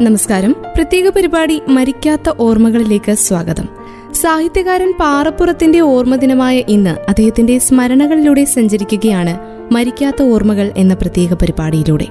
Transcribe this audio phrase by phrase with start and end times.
[0.00, 0.56] നമസ്കാരം.
[0.74, 3.68] പ്രത്യേക പരിപാടി മരിക്കാത്ത ഓർമ്മകളിലേക്ക് സ്വാഗതം.
[4.12, 9.38] സാഹിത്യകാരൻ പാറപ്പുറത്തിന്റെ ഓർമ്മ ദിനമായ ഇന്ന് അദ്ദേഹത്തിന്റെ സ്മരണകളിലൂടെ സഞ്ചരിക്കുകയാണ്
[9.74, 12.06] മരിക്കാത്ത ഓർമ്മകൾ എന്ന പ്രത്യേക പരിപാടിയിലൂടെ.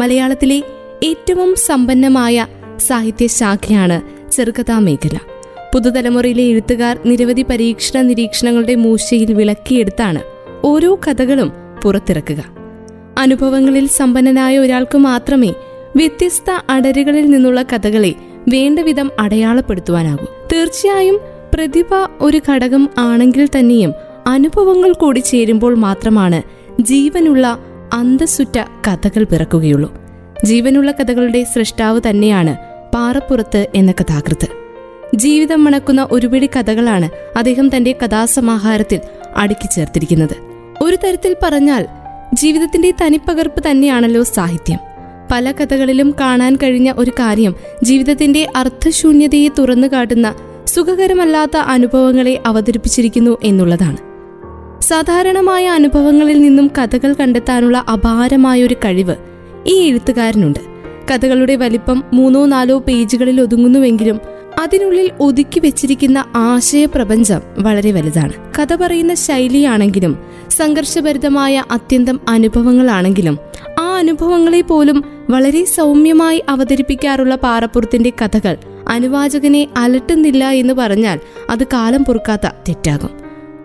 [0.00, 0.62] മലയാളത്തിലെ
[1.04, 2.46] ഏറ്റവും സമ്പന്നമായ
[2.86, 5.18] സാഹിത്യശാഖയാണ് ചെറുകഥാ മേഖല
[5.74, 10.18] പുതുതലമുറയിലെ എഴുത്തുകാർ നിരവധി പരീക്ഷണ നിരീക്ഷണങ്ങളുടെ മൂശയിൽ വിളക്കിയെടുത്താണ്
[10.64, 11.52] ഓരോ കഥകളും
[11.84, 12.57] പുറത്തിറക്കുക.
[13.18, 15.54] അനുഭവങ്ങളിൽ സമ്പന്നനായ ഒരാൾക്ക് മാത്രമേ
[15.96, 18.14] വ്യത്യസ്ത അടരുകളിൽ നിന്നുള്ള കഥകളെ
[18.48, 20.26] വേണ്ടവിധം അടയാളപ്പെടുത്തുവാനാകൂ.
[20.52, 21.20] തീർച്ചയായും
[21.54, 23.92] പ്രതിഭ ഒരു ഘടകം ആണെങ്കിൽ തന്നെയും
[24.26, 26.42] അനുഭവങ്ങൾ കൂടി ചേരുമ്പോൾ മാത്രമാണ്
[26.82, 27.58] ജീവനുള്ള
[27.92, 29.94] അന്തസ്സുറ്റ കഥകൾ പിറക്കുകയുള്ളൂ.
[30.44, 32.56] ജീവനുള്ള കഥകളുടെ സൃഷ്ടാവ് തന്നെയാണ്
[32.94, 34.48] പാറപ്പുറത്ത് എന്ന കഥാകൃത്ത്.
[35.14, 39.00] ജീവിതം മണക്കുന്ന ഒരുപിടി കഥകളാണ് അദ്ദേഹം തന്റെ കഥാസമാഹാരത്തിൽ
[39.36, 40.36] അടുക്കി ചേർത്തിരിക്കുന്നത്.
[40.82, 41.86] ഒരു തരത്തിൽ പറഞ്ഞാൽ
[42.34, 44.78] ജീവിതത്തിന്റെ തനിപ്പകർപ്പ് തന്നെയാണല്ലോ സാഹിത്യം.
[45.30, 50.34] പല കഥകളിലും കാണാൻ കഴിഞ്ഞ ഒരു കാര്യം ജീവിതത്തിന്റെ അർത്ഥശൂന്യതയെ തുറന്നു കാട്ടുന്ന
[50.66, 53.96] സുഖകരമല്ലാത്ത അനുഭവങ്ങളെ അവതരിപ്പിച്ചിരിക്കുന്നു എന്നുള്ളതാണ്.
[54.82, 59.16] സാധാരണമായ അനുഭവങ്ങളിൽ നിന്നും കഥകൾ കണ്ടെത്താനുള്ള അപാരമായൊരു കഴിവ്
[59.66, 60.58] ഈ എഴുത്തുകാരനുണ്ട്.
[61.10, 64.20] കഥകളുടെ വലിപ്പം മൂന്നോ നാലോ പേജുകളിൽ ഒതുങ്ങുന്നുവെങ്കിലും
[64.62, 68.32] അതിനുള്ളിൽ ഒതുക്കി വെച്ചിരിക്കുന്ന ആശയപ്രപഞ്ചം വളരെ വലുതാണ്.
[68.58, 70.18] കഥ പറയുന്ന ശൈലിയാണെങ്കിലും
[70.58, 73.38] സംഘർഷഭരിതമായ അത്യന്തം അനുഭവങ്ങളാണെങ്കിലും
[73.80, 78.56] ആ അനുഭവങ്ങളെ പോലും വളരെ സൗമ്യമായി അവതരിപ്പിക്കാറുള്ള പാറപ്പുറത്തിന്റെ കഥകൾ
[78.88, 81.20] അനുവാചകനെ അലട്ടുന്നില്ല എന്ന് പറഞ്ഞാൽ
[81.50, 83.10] അത് കാലം പൊറുക്കാത്ത തെറ്റാകും.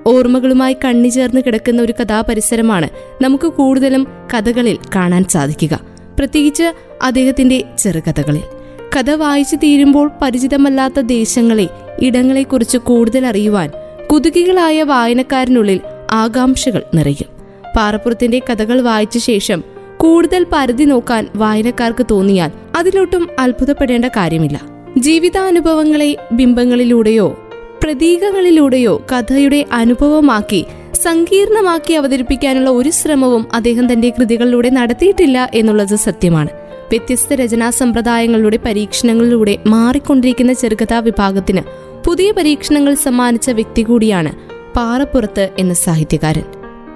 [0.07, 2.89] ഓർമ്മകളുമായി കണ്ണി ചേർന്ന് കിടക്കുന്ന ഒരു കഥാപരിസരമാണ്
[3.21, 5.79] നമുക്ക് കൂടുതലും കഥകളിൽ കാണാൻ സാധിക്കുക.
[6.19, 8.41] പ്രത്യേകിച്ച് അദ്ദേഹത്തിന്റെ ചെറുകഥകളിൽ.
[8.97, 11.67] കഥ വായിച്ചു തീരുമ്പോൾ പരിചിതമല്ലാത്ത ദേശങ്ങളെ
[12.01, 13.71] ഇടങ്ങളെക്കുറിച്ച് കൂടുതൽ അറിയുവാൻ
[14.11, 15.79] കുതുകികളായ വായനക്കാരനുള്ളിൽ
[16.13, 17.29] ആകാംക്ഷകൾ നിറയും.
[17.75, 19.63] പാറപ്പുറത്തിന്റെ കഥകൾ വായിച്ച ശേഷം
[19.97, 24.61] കൂടുതൽ പരിധി നോക്കാൻ വായനക്കാർക്ക് തോന്നിയാൽ അതിലൊട്ടും അത്ഭുതപ്പെടേണ്ട കാര്യമില്ല.
[24.97, 27.49] ജീവിതാനുഭവങ്ങളെ ബിംബങ്ങളിലൂടെയോ
[27.83, 30.65] പ്രതീകങ്ങളിലൂടെയോ കഥയുടെ അനുഭവമാക്കി
[31.03, 36.49] സങ്കീർണമാക്കി അവതരിപ്പിക്കാനുള്ള ഒരു ശ്രമവും അദ്ദേഹം തന്റെ കൃതികളിലൂടെ നടത്തിയിട്ടില്ല എന്നുള്ളത് സത്യമാണ്.
[36.89, 41.61] വ്യത്യസ്ത രചനാ സമ്പ്രദായങ്ങളുടെ പരീക്ഷണങ്ങളിലൂടെ മാറിക്കൊണ്ടിരിക്കുന്ന ചെറുകഥാ വിഭാഗത്തിന്
[42.07, 46.43] പുതിയ പരീക്ഷണങ്ങൾ സമ്മാനിച്ച വ്യക്തി കൂടിയാണ് പാറപ്പുറത്ത് എന്ന സാഹിത്യകാരൻ.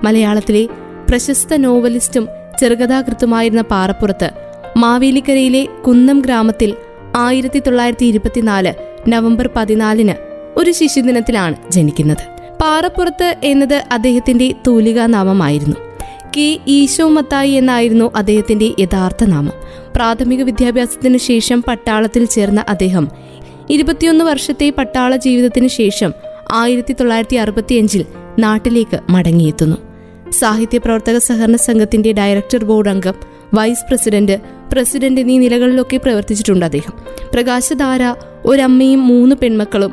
[0.04, 0.68] മലയാളത്തിലെ
[1.10, 2.28] പ്രശസ്ത നോവലിസ്റ്റും
[2.60, 4.32] ചെറുകഥാകൃത്തുമായിരുന്ന പാറപ്പുറത്ത്
[4.78, 6.76] മാവേലിക്കരയിലെ കുന്നം ഗ്രാമത്തിൽ
[7.16, 8.74] ആയിരത്തി തൊള്ളായിരത്തി ഇരുപത്തിനാല്
[9.10, 10.16] നവംബർ പതിനാലിന്
[10.60, 12.24] ഒരു ശിശുദിനത്തിലാണ് ജനിക്കുന്നത്.
[12.62, 15.76] പാറപ്പുറത്ത് എന്നത് അദ്ദേഹത്തിന്റെ തൂലികാ നാമമായിരുന്നു
[16.38, 19.54] കെ ഈശോ മത്തായി എന്നായിരുന്നു അദ്ദേഹത്തിന്റെ യഥാർത്ഥ നാമം.
[19.96, 23.12] പ്രാഥമിക വിദ്യാഭ്യാസത്തിനു ശേഷം പട്ടാളത്തിൽ ചേർന്ന അദ്ദേഹം
[23.70, 26.14] ഇരുപത്തിയൊന്ന് വർഷത്തെ പട്ടാള ജീവിതത്തിനു ശേഷം
[26.52, 28.06] ആയിരത്തി തൊള്ളായിരത്തി അറുപത്തിയഞ്ചിൽ
[28.40, 29.78] നാട്ടിലേക്ക് മടങ്ങിയെത്തുന്നു.
[30.32, 33.14] സാഹിത്യ പ്രവർത്തക സഹകരണ സംഘത്തിന്റെ ഡയറക്ടർ ബോർഡ് അംഗം
[33.54, 34.42] വൈസ് പ്രസിഡന്റ്
[34.74, 36.94] പ്രസിഡന്റ് എന്നീ നിലകളിലൊക്കെ പ്രവർത്തിച്ചിട്ടുണ്ട് അദ്ദേഹം.
[37.34, 38.02] പ്രകാശധാര
[38.46, 39.92] ഒരമ്മയും മൂന്ന് പെൺമക്കളും.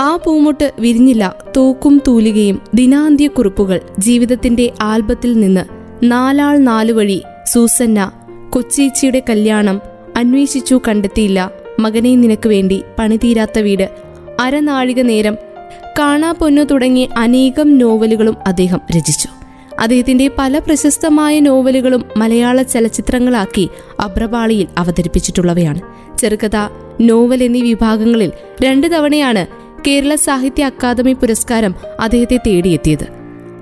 [0.00, 5.64] ആ പൂമുട്ട് വിരിഞ്ഞില്ല തൂക്കും തൂലികയും ദിനാന്ത്യ കുറിപ്പുകൾ ജീവിതത്തിന്റെ ആൽബത്തിൽ നിന്ന്
[6.02, 8.12] നാലാൾ നാലു വഴി സൂസന്ന
[8.50, 9.80] കൊച്ചീച്ചിയുടെ കല്യാണം
[10.16, 11.50] അന്വേഷിച്ചു കണ്ടെത്തിയില്ല
[11.80, 13.90] മകനെ നിനക്ക് വേണ്ടി പണിതീരാത്ത വീട്
[14.40, 15.36] അരനാഴിക നേരം
[15.98, 19.28] കാണാ പൊന്നു തുടങ്ങി അനേകം നോവലുകളും അദ്ദേഹം രചിച്ചു.
[19.80, 23.68] അദ്ദേഹത്തിന്റെ പല പ്രശസ്തമായ നോവലുകളും മലയാള ചലച്ചിത്രങ്ങളാക്കി
[24.00, 25.80] അബ്രപാളിയിൽ അവതരിപ്പിച്ചിട്ടുള്ളവയാണ്.
[26.18, 26.56] ചെറുകഥ
[27.00, 28.32] നോവൽ എന്നീ വിഭാഗങ്ങളിൽ
[28.64, 29.46] രണ്ടു തവണയാണ്
[29.86, 33.06] കേരള സാഹിത്യ അക്കാദമി പുരസ്കാരം അദ്ദേഹത്തെ തേടിയെത്തിയത്.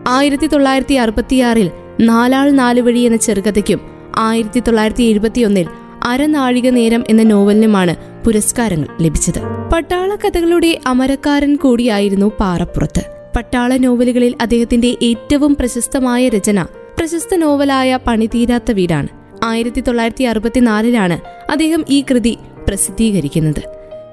[0.09, 3.81] ആയിരത്തി തൊള്ളായിരത്തി അറുപത്തിയാറിൽ നാലാൾ നാലുവഴി എന്ന ചെറുകഥയ്ക്കും
[4.19, 5.67] ആയിരത്തി തൊള്ളായിരത്തി എഴുപത്തിയൊന്നിൽ
[6.03, 9.41] അരനാഴിക നേരം എന്ന നോവലിനുമാണ് പുരസ്കാരങ്ങൾ ലഭിച്ചത്.
[9.73, 13.03] പട്ടാള കഥകളുടെ അമരക്കാരൻ കൂടിയായിരുന്നു പാറപ്പുറത്ത്.
[13.37, 16.63] പട്ടാള നോവലുകളിൽ അദ്ദേഹത്തിന്റെ ഏറ്റവും പ്രശസ്തമായ രചന
[16.99, 19.09] പ്രശസ്ത നോവലായ പണിതീരാത്ത വീടാണ്.
[19.45, 21.21] ആയിരത്തി തൊള്ളായിരത്തി അറുപത്തിനാലിലാണ്
[21.51, 23.63] അദ്ദേഹം ഈ കൃതി പ്രസിദ്ധീകരിക്കുന്നത്.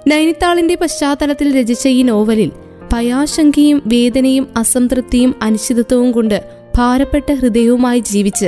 [0.08, 2.52] നൈനിത്താളിന്റെ പശ്ചാത്തലത്തിൽ രചിച്ച ഈ നോവലിൽ
[2.94, 6.44] ഭയാശങ്കയും വേദനയും അസംതൃപ്തിയും അനിശ്ചിതത്വവും കൊണ്ട്
[6.78, 8.46] ഭാരപ്പെട്ട ഹൃദയവുമായി ജീവിച്ച്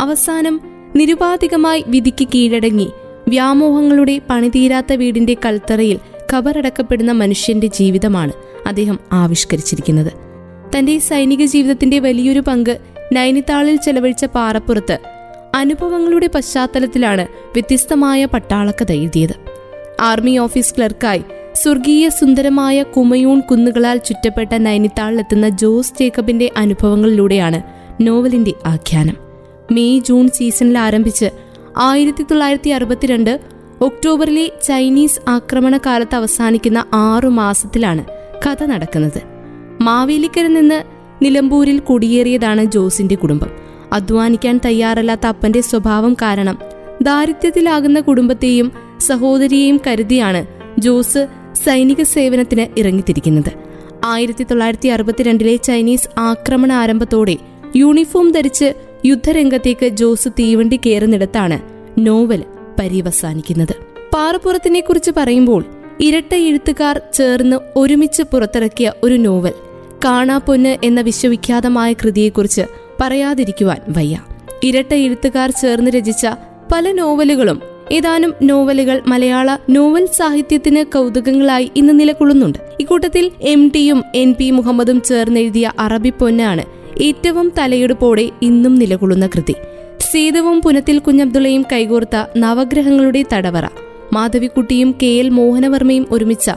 [0.00, 2.90] അവസാനം നിരുപാധികമായി വിധിക്ക് കീഴടങ്ങി.
[3.28, 5.98] വ്യാമോഹങ്ങളുടെ പണിതീരാത്ത വീടിന്റെ കൽത്തറയിൽ
[6.32, 8.32] ഖബറടക്കപ്പെടുന്ന മനുഷ്യന്റെ ജീവിതമാണ്
[8.66, 10.12] അദ്ദേഹം ആവിഷ്കരിച്ചിരിക്കുന്നത്.
[10.78, 12.78] തന്റെ സൈനിക ജീവിതത്തിന്റെ വലിയൊരു പങ്ക്
[13.12, 14.98] നൈനിതാളിൽ ചെലവഴിച്ച പാറപ്പുറത്ത്
[15.54, 19.34] അനുഭവങ്ങളുടെ പശ്ചാത്തലത്തിലാണ് വ്യത്യസ്തമായ പട്ടാളക്കഥ എഴുതിയത്.
[20.00, 27.62] ആർമി ഓഫീസ് ക്ലർക്കായി സ്വർഗീയ സുന്ദരമായ കുമയൂൺ കുന്നുകളാൽ ചുറ്റപ്പെട്ട നൈനിത്താളിലെത്തുന്ന ജോസ് ജേക്കബിന്റെ അനുഭവങ്ങളിലൂടെയാണ്
[28.00, 29.23] നോവലിന്റെ ആഖ്യാനം.
[29.72, 31.30] മെയ് ജൂൺ സീസണിൽ ആരംഭിച്ച്
[31.76, 33.40] ആയിരത്തി തൊള്ളായിരത്തി അറുപത്തിരണ്ട്
[33.80, 38.04] ഒക്ടോബറിലെ ചൈനീസ് ആക്രമണ കാലത്ത് അവസാനിക്കുന്ന ആറു മാസത്തിലാണ്
[38.46, 39.22] കഥ നടക്കുന്നത്.
[39.80, 40.82] മാവേലിക്കര നിന്ന്
[41.24, 43.50] നിലമ്പൂരിൽ കുടിയേറിയതാണ് ജോസിന്റെ കുടുംബം.
[43.92, 46.58] അധ്വാനിക്കാൻ തയ്യാറല്ലാത്ത അപ്പന്റെ സ്വഭാവം കാരണം
[47.02, 50.46] ദാരിദ്ര്യത്തിലാകുന്ന കുടുംബത്തെയും സഹോദരിയെയും കരുതിയാണ്
[50.78, 51.26] ജോസ്
[51.64, 53.52] സൈനിക സേവനത്തിന് ഇറങ്ങിത്തിരിക്കുന്നത്.
[54.04, 57.36] ആയിരത്തി തൊള്ളായിരത്തി അറുപത്തിരണ്ടിലെ ചൈനീസ് ആക്രമണ ആരംഭത്തോടെ
[57.76, 58.74] യൂണിഫോം ധരിച്ച്
[59.06, 61.58] യുദ്ധരംഗത്തേക്ക് ജോസ് തീവണ്ടി കയറുന്നിടത്താണ്
[61.98, 62.44] നോവൽ
[62.78, 63.72] പര്യവസാനിക്കുന്നത്.
[64.14, 65.64] പാറപ്പുറത്തിനെ കുറിച്ച് പറയുമ്പോൾ
[66.00, 69.54] ഇരട്ട എഴുത്തുകാർ ചേർന്ന് ഒരുമിച്ച് പുറത്തിറക്കിയ ഒരു നോവൽ
[70.04, 72.64] കാണാപ്പൊന്ന് എന്ന വിശ്വവിഖ്യാതമായ കൃതിയെക്കുറിച്ച്
[73.00, 74.16] പറയാതിരിക്കുവാൻ വയ്യ.
[74.62, 76.26] ഇരട്ട എഴുത്തുകാർ ചേർന്ന് രചിച്ച
[76.72, 77.60] പല നോവലുകളും
[77.92, 82.58] ഏതാനും നോവലുകൾ മലയാള നോവൽ സാഹിത്യത്തിന് കൗതുകങ്ങളായി ഇന്ന് നിലകൊള്ളുന്നുണ്ട്.
[82.80, 86.64] ഇക്കൂട്ടത്തിൽ എം ടിയും എൻ പി മുഹമ്മദും ചേർന്നെഴുതിയ അറബി പൊന്നാണ്
[87.00, 89.54] ഏറ്റവും തലയെടുപ്പോടെ ഇന്നും നിലകൊള്ളുന്ന കൃതി.
[90.00, 93.68] സീതവും പുനത്തിൽ കുഞ്ഞബ്ദുള്ളയും കൈകോർത്ത നവഗ്രഹങ്ങളുടെ തടവറ.
[94.12, 96.50] മാധവിക്കുട്ടിയും കെ എൽ മോഹനവർമ്മയും ഒരുമിച്ച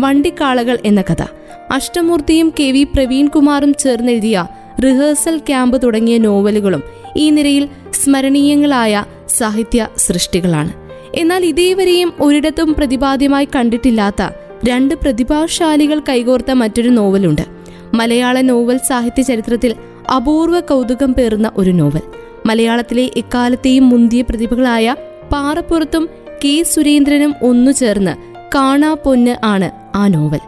[0.00, 1.22] വണ്ടിക്കാളകൾ എന്ന കഥ.
[1.70, 4.46] അഷ്ടമൂർത്തിയും കെ വി പ്രവീൺകുമാറും ചേർന്നെഴുതിയ
[4.84, 6.82] റിഹേഴ്സൽ ക്യാമ്പ് തുടങ്ങിയ നോവലുകളും
[7.16, 7.68] ഈ നിരയിൽ
[8.04, 9.04] സ്മരണീയങ്ങളായ
[9.38, 10.72] സാഹിത്യ സൃഷ്ടികളാണ്.
[11.14, 14.22] എന്നാൽ ഇതേവരെയും ഒരിടത്തും പ്രതിപാദ്യമായി കണ്ടിട്ടില്ലാത്ത
[14.68, 17.61] രണ്ട് പ്രതിഭാശാലികൾ കൈകോർത്ത മറ്റൊരു നോവലുണ്ട്.
[17.94, 19.72] മലയാള നോവൽ സാഹിത്യ ചരിത്രത്തിൽ
[20.16, 22.02] അപൂർവ കൗതുകം പേറുന്ന ഒരു നോവൽ.
[22.46, 24.96] മലയാളത്തിലെ ഇക്കാലത്തെയും മുന്തിയ പ്രതിഭകളായ
[25.32, 26.08] പാറപ്പുറത്തും
[26.44, 28.14] കെ സുരേന്ദ്രനും ഒന്നു ചേർന്ന്
[28.54, 30.40] കാണാ പൊന്ന് ആണ് ആ നോവൽ.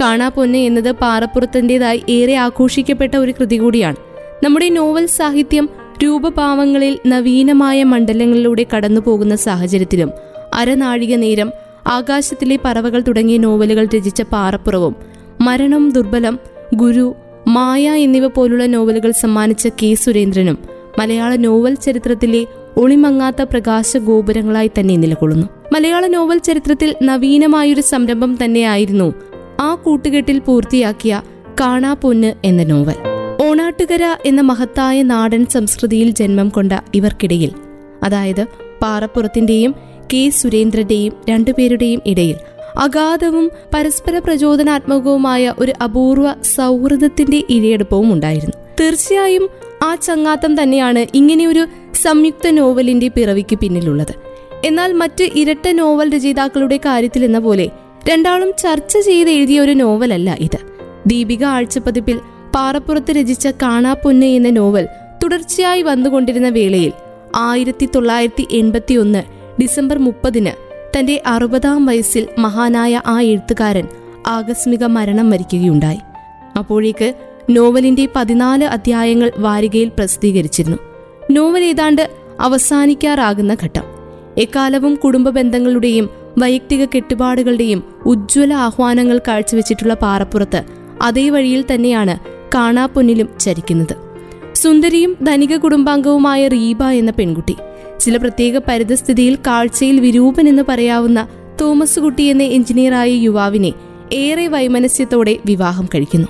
[0.00, 3.96] കാണാ പൊന്ന് എന്നത് പാറപ്പുറത്തിന്റെതായി ഏറെ ആഘോഷിക്കപ്പെട്ട ഒരു കൃതി കൂടിയാണ്.
[4.44, 5.68] നമ്മുടെ നോവൽ സാഹിത്യം
[6.04, 10.10] രൂപഭാവങ്ങളിൽ നവീനമായ മണ്ഡലങ്ങളിലൂടെ കടന്നു പോകുന്ന സാഹചര്യത്തിലും
[10.54, 11.50] അരനാഴിക നേരം
[11.86, 14.94] ആകാശത്തിലെ പറവകൾ തുടങ്ങിയ നോവലുകൾ രചിച്ച പാറപ്പുറവും
[15.40, 17.14] മരണം ദുർബലം ഗുരു
[17.46, 20.58] മായ എന്നിവ പോലുള്ള നോവലുകൾ സമ്മാനിച്ച കെ സുരേന്ദ്രനും
[20.98, 22.46] മലയാള നോവൽ ചരിത്രത്തിലെ
[22.76, 25.46] ഒളിമങ്ങാത്ത പ്രകാശ ഗോപുരങ്ങളായി തന്നെ നിലകൊള്ളുന്നു.
[25.72, 29.14] മലയാള നോവൽ ചരിത്രത്തിൽ നവീനമായൊരു സംരംഭം തന്നെയായിരുന്നു
[29.60, 31.22] ആ കൂട്ടുകെട്ടിൽ പൂർത്തിയാക്കിയ
[31.60, 32.94] കാണാ പൊന്ന് എന്ന നോവൽ.
[33.42, 37.50] ഓണാട്ടുകര എന്ന മഹത്തായ നാടൻ സംസ്കൃതിയിൽ ജന്മം കൊണ്ട ഇവർക്കിടയിൽ
[38.02, 38.46] അതായത്
[38.82, 39.74] പാറപ്പുറത്തിന്റെയും
[40.14, 42.36] കെ സുരേന്ദ്രന്റെയും രണ്ടുപേരുടെയും ഇടയിൽ
[42.78, 48.56] അഗാധവും പരസ്പര പ്രചോദനാത്മകവുമായ ഒരു അപൂർവ സൗഹൃദത്തിന്റെ ഇഴയെടുപ്പവും ഉണ്ടായിരുന്നു.
[48.80, 49.48] തീർച്ചയായും
[49.82, 51.66] ആ ചങ്ങാത്തം തന്നെയാണ് ഇങ്ങനെയൊരു
[52.02, 54.14] സംയുക്ത നോവലിന്റെ പിറവിക്ക് പിന്നിലുള്ളത്.
[54.64, 57.70] എന്നാൽ മറ്റ് ഇരട്ട നോവൽ രചയിതാക്കളുടെ കാര്യത്തിൽ എന്ന പോലെ
[58.08, 60.58] രണ്ടാളും ചർച്ച ചെയ്ത് എഴുതിയ ഒരു നോവലല്ല ഇത്.
[61.06, 62.20] ദീപിക ആഴ്ചപ്പതിപ്പിൽ
[62.54, 64.88] പാറപ്പുറത്ത് രചിച്ച കാണാപ്പൊന്ന് എന്ന നോവൽ
[65.24, 66.92] തുടർച്ചയായി വന്നുകൊണ്ടിരുന്ന വേളയിൽ
[67.36, 69.22] ആയിരത്തി തൊള്ളായിരത്തി എൺപത്തി ഒന്ന്
[69.60, 70.65] ഡിസംബർ മുപ്പതിന്
[70.98, 73.88] തന്റെ അറുപതാം വയസ്സിൽ മഹാനായ ആ എഴുത്തുകാരൻ
[74.26, 75.98] ആകസ്മിക മരണം വരിക്കുകയുണ്ടായി.
[76.58, 77.14] അപ്പോഴേക്ക്
[77.50, 80.76] നോവലിന്റെ പതിനാല് അധ്യായങ്ങൾ വാരികയിൽ പ്രസിദ്ധീകരിച്ചിരുന്നു.
[81.30, 82.10] നോവൽ ഏതാണ്ട്
[82.40, 83.82] അവസാനിക്കാറാകുന്ന ഘട്ടം.
[84.38, 90.62] എക്കാലവും കുടുംബ ബന്ധങ്ങളുടെയും വൈയക്തിക കെട്ടുപാടുകളുടെയും ഉജ്ജ്വല ആഹ്വാനങ്ങൾ കാഴ്ചവെച്ചിട്ടുള്ള പാറപ്പുറത്ത്
[91.02, 92.18] അതേ വഴിയിൽ തന്നെയാണ്
[92.54, 93.96] കാണാപ്പൊന്നിലും ചരിക്കുന്നത്.
[94.54, 97.56] സുന്ദരിയും ധനിക കുടുംബാംഗവുമായ റീബ എന്ന പെൺകുട്ടി
[98.00, 101.28] ചില പ്രത്യേക പരിതസ്ഥിതിയിൽ കാഴ്ചയിൽ വിരൂപൻ എന്ന് പറയാവുന്ന
[101.60, 103.72] തോമസ് കുട്ടി എന്ന എഞ്ചിനീയറായ യുവാവിനെ
[104.12, 106.28] ഏറെ വൈമനസ്യത്തോടെ വിവാഹം കഴിക്കുന്നു.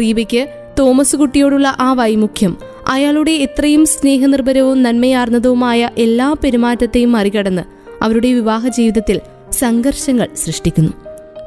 [0.00, 0.48] റീബയ്ക്ക്
[0.78, 2.56] തോമസ് കുട്ടിയോടുള്ള ആ വൈമുഖ്യം
[2.88, 7.62] അയാളുടെ എത്രയും സ്നേഹനിർഭരവും നന്മയാർന്നതുമായ എല്ലാ പെരുമാറ്റത്തെയും മറികടന്ന്
[8.04, 9.20] അവരുടെ വിവാഹ ജീവിതത്തിൽ
[9.52, 10.92] സംഘർഷങ്ങൾ സൃഷ്ടിക്കുന്നു.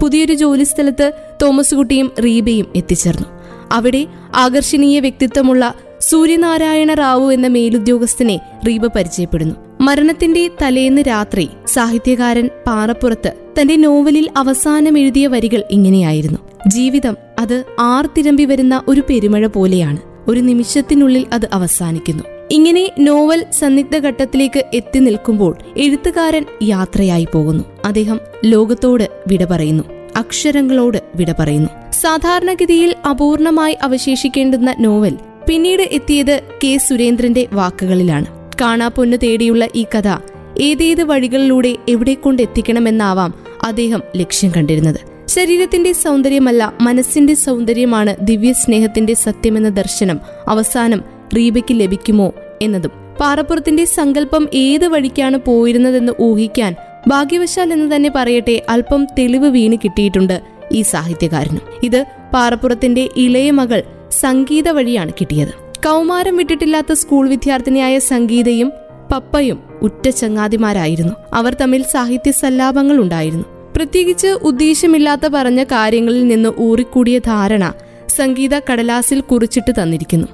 [0.02, 1.12] പുതിയൊരു ജോലിസ്ഥലത്ത്
[1.42, 3.28] തോമസ് കുട്ടിയും റീബയും എത്തിച്ചേർന്നു.
[3.72, 9.56] അവിടെ ആകർഷണീയ വ്യക്തിത്വമുള്ള സൂര്യനാരായണ റാവു എന്ന മേലുദ്യോഗസ്ഥനെ റീബ പരിചയപ്പെടുന്നു.
[9.82, 16.40] മരണത്തിന്റെ തലേന്ന് രാത്രി സാഹിത്യകാരൻ പാറപ്പുറത്ത് തന്റെ നോവലിൽ അവസാനം എഴുതിയ വരികൾ ഇങ്ങനെയായിരുന്നു.
[16.68, 19.98] ജീവിതം അത് ആർത്തിരമ്പി വരുന്ന ഒരു പെരുമഴ പോലെയാണ്.
[20.28, 22.24] ഒരു നിമിഷത്തിനുള്ളിൽ അത് അവസാനിക്കുന്നു.
[22.52, 27.64] ഇങ്ങനെ നോവൽ സന്നിഗ്ധ ഘട്ടത്തിലേക്ക് എത്തി നിൽക്കുമ്പോൾ എഴുത്തുകാരൻ യാത്രയായി പോകുന്നു.
[27.86, 29.84] അദ്ദേഹം ലോകത്തോട് വിട പറയുന്നു.
[30.16, 31.92] അക്ഷരങ്ങളോട് വിട പറയുന്നു.
[31.92, 35.18] സാധാരണഗതിയിൽ അപൂർണമായി അവശേഷിക്കേണ്ടുന്ന നോവൽ
[35.50, 38.26] പിന്നീട് എത്തിയത് കെ സുരേന്ദ്രന്റെ വാക്കുകളിലാണ്.
[38.62, 40.18] കാണാപ്പൊന്ന് തേടിയുള്ള ഈ കഥ
[40.62, 45.00] ഏതേത് വഴികളിലൂടെ എവിടെ കൊണ്ടെത്തിക്കണമെന്നാവാം അദ്ദേഹം ലക്ഷ്യം കണ്ടിരുന്നത്.
[45.28, 51.04] ശരീരത്തിന്റെ സൗന്ദര്യമല്ല മനസ്സിന്റെ സൗന്ദര്യമാണ് ദിവ്യ സ്നേഹത്തിന്റെ സത്യമെന്ന ദർശനം അവസാനം
[51.38, 52.92] റീബയ്ക്ക് ലഭിക്കുമോ എന്നതും.
[53.20, 56.76] പാറപ്പുറത്തിന്റെ സങ്കല്പം ഏത് വഴിക്കാണ് പോയിരുന്നതെന്ന് ഊഹിക്കാൻ
[57.08, 60.42] ഭാഗ്യവശാൽ എന്ന് തന്നെ പറയട്ടെ അല്പം തെളിവ് വീണ് കിട്ടിയിട്ടുണ്ട്
[60.72, 61.62] ഈ സാഹിത്യകാരനും.
[61.84, 65.50] ഇത് പാറപ്പുറത്തിന്റെ ഇളയ മകൾ സംഗീത വഴിയാണ് കിട്ടിയത്.
[65.88, 68.72] കൗമാരം വിട്ടിട്ടില്ലാത്ത സ്കൂൾ വിദ്യാർത്ഥിനിയായ സംഗീതയും
[69.12, 71.14] പപ്പയും ഉറ്റ ചങ്ങാതിമാരായിരുന്നു.
[71.34, 73.46] അവർ തമ്മിൽ സാഹിത്യ സല്ലാപങ്ങൾ ഉണ്ടായിരുന്നു.
[73.76, 77.74] പ്രത്യേകിച്ച് ഉദ്ദേശമില്ലാത്ത പറഞ്ഞ കാര്യങ്ങളിൽ നിന്ന് ഊറിക്കൂടിയ ധാരണ
[78.10, 80.28] സംഗീത കടലാസിൽ കുറിച്ചിട്ട് തന്നിരിക്കുന്നു.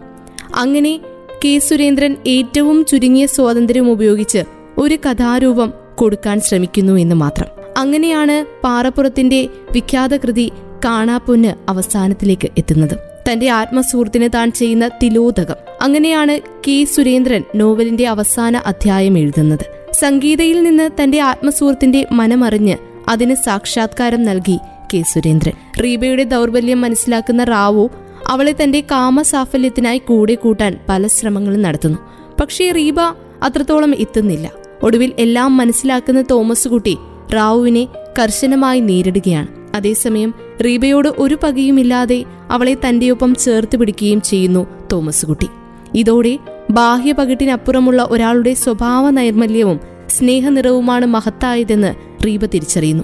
[0.56, 1.00] അങ്ങനെ
[1.46, 4.44] കെ സുരേന്ദ്രൻ ഏറ്റവും ചുരുങ്ങിയ സ്വാതന്ത്ര്യം ഉപയോഗിച്ച്
[4.78, 7.48] ഒരു കഥാരൂപം കൊടുക്കാൻ ശ്രമിക്കുന്നു എന്ന് മാത്രം.
[7.78, 10.52] അങ്ങനെയാണ് പാറപ്പുറത്തിന്റെ വിഖ്യാത കൃതി
[10.86, 13.15] കാണാപ്പൊന്ന് അവസാനത്തിലേക്ക് എത്തുന്നത്.
[13.32, 15.56] തന്റെ ആത്മസുഹൃത്തിന് താൻ ചെയ്യുന്ന തിലോദകം.
[15.82, 19.94] അങ്ങനെയാണ് കെ സുരേന്ദ്രൻ നോവലിന്റെ അവസാന അധ്യായം എഴുതുന്നത്.
[19.94, 22.76] സംഗീതയിൽ നിന്ന് തന്റെ ആത്മസുഹൃത്തിന്റെ മനമറിഞ്ഞ്
[23.10, 24.58] അതിന് സാക്ഷാത്കാരം നൽകി
[24.94, 25.54] കെ സുരേന്ദ്രൻ.
[25.84, 27.90] റീബയുടെ ദൗർബല്യം മനസ്സിലാക്കുന്ന റാവു
[28.28, 31.98] അവളെ തന്റെ കാമസാഫല്യത്തിനായി കൂടെ കൂട്ടാൻ പല ശ്രമങ്ങളും നടത്തുന്നു.
[32.42, 33.00] പക്ഷേ റീബ
[33.44, 34.52] അത്രത്തോളം എത്തുന്നില്ല.
[34.84, 36.98] ഒടുവിൽ എല്ലാം മനസ്സിലാക്കുന്ന തോമസ് കുട്ടി
[37.34, 37.88] റാവുവിനെ
[38.20, 39.48] കർശനമായി നേരിടുകയാണ്.
[39.76, 40.34] അതേസമയം
[40.66, 45.48] റീബയോട് ഒരു പകയുമില്ലാതെ അവളെ തന്റെയൊപ്പം ചേർത്ത് പിടിക്കുകയും ചെയ്യുന്നു തോമസ് കുട്ടി
[45.96, 46.40] ഇതോടെ
[46.72, 49.80] ബാഹ്യപകിട്ടിനപ്പുറമുള്ള ഒരാളുടെ സ്വഭാവ നൈർമല്യവും
[50.10, 51.92] സ്നേഹനിറവുമാണ് മഹത്തായതെന്ന്
[52.26, 53.04] റീബ തിരിച്ചറിയുന്നു.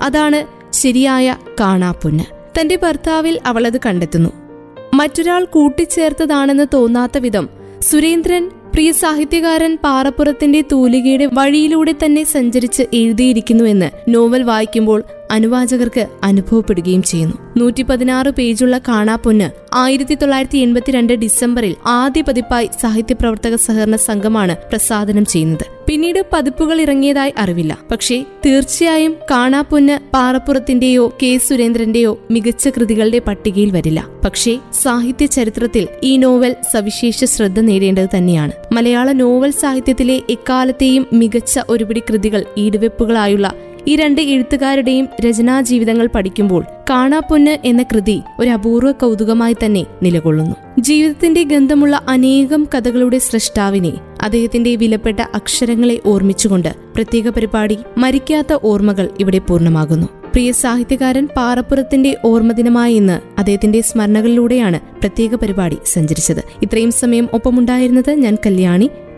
[0.00, 2.24] അതാണ് ശരിയായ കാണാപ്പൊന്ന്.
[2.60, 4.30] തന്റെ ഭർത്താവിൽ അവളത് കണ്ടെത്തുന്നു.
[4.94, 7.48] മറ്റൊരാൾ കൂട്ടിച്ചേർത്തതാണെന്ന് തോന്നാത്ത വിധം
[7.80, 15.02] സുരേന്ദ്രൻ പ്രിയ സാഹിത്യകാരൻ പാറപ്പുറത്തിന്റെ തൂലികയുടെ വഴിയിലൂടെ തന്നെ സഞ്ചരിച്ച് എഴുതിയിരിക്കുന്നുവെന്ന് നോവൽ വായിക്കുമ്പോൾ
[15.32, 17.36] അനുവാചകർക്ക് അനുഭവപ്പെടുകയും ചെയ്യുന്നു.
[17.56, 25.24] നൂറ്റി പതിനാറ് പേജുള്ള കാണാപ്പൊന്ന് ആയിരത്തി തൊള്ളായിരത്തി എൺപത്തിരണ്ട് ഡിസംബറിൽ ആദ്യ പതിപ്പായി സാഹിത്യ പ്രവർത്തക സഹകരണ സംഘമാണ് പ്രസാദനം
[25.24, 25.66] ചെയ്യുന്നത്.
[25.86, 27.78] പിന്നീട് പതിപ്പുകൾ ഇറങ്ങിയതായി അറിവില്ല.
[27.90, 34.06] പക്ഷേ തീർച്ചയായും കാണാപ്പൊന്ന് പാറപ്പുറത്തിന്റെയോ കെ സുരേന്ദ്രന്റെയോ മികച്ച കൃതികളുടെ പട്ടികയിൽ വരില്ല.
[34.24, 38.52] പക്ഷേ സാഹിത്യ ചരിത്രത്തിൽ ഈ നോവൽ സവിശേഷ ശ്രദ്ധ നേടേണ്ടത് തന്നെയാണ്.
[38.72, 43.52] മലയാള നോവൽ സാഹിത്യത്തിലെ എക്കാലത്തെയും മികച്ച ഒരുപിടി കൃതികൾ ഈടുവെപ്പുകളായുള്ള
[43.88, 50.56] ഈ രണ്ട് എഴുത്തുകാരുടെയും രചനാ ജീവിതങ്ങൾ പഠിക്കുമ്പോൾ കാണാപ്പൊന്ന് എന്ന കൃതി ഒരു അപൂർവ കൗതുകമായി തന്നെ നിലകൊള്ളുന്നു.
[50.78, 60.06] ജീവിതത്തിന്റെ ഗന്ധമുള്ള അനേകം കഥകളുടെ സൃഷ്ടാവിനെ അദ്ദേഹത്തിന്റെ വിലപ്പെട്ട അക്ഷരങ്ങളെ ഓർമ്മിച്ചുകൊണ്ട് പ്രത്യേക പരിപാടി മരിക്കാത്ത ഓർമ്മകൾ ഇവിടെ പൂർണമാകുന്നു.
[60.32, 66.44] പ്രിയ സാഹിത്യകാരൻ പാറപ്പുറത്തിന്റെ ഓർമ്മദിനമായ ഇന്ന് അദ്ദേഹത്തിന്റെ സ്മരണകളിലൂടെയാണ് പ്രത്യേക പരിപാടി സഞ്ചരിച്ചത്.
[66.62, 68.90] ഇത്രയും സമയം ഒപ്പമുണ്ടായിരുന്നത് ഞാൻ കല്യാണി.